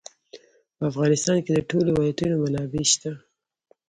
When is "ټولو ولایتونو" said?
1.69-2.35